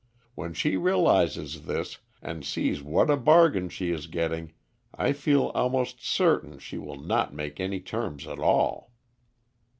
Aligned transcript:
When 0.33 0.55
she 0.55 0.77
realises 0.77 1.65
this, 1.67 1.99
and 2.23 2.43
sees 2.43 2.81
what 2.81 3.11
a 3.11 3.15
bargain 3.15 3.69
she 3.69 3.91
is 3.91 4.07
getting, 4.07 4.51
I 4.95 5.13
feel 5.13 5.49
almost 5.53 6.03
certain 6.03 6.57
she 6.57 6.79
will 6.79 6.99
not 6.99 7.35
make 7.35 7.59
any 7.59 7.81
terms 7.81 8.25
at 8.25 8.39
all." 8.39 8.93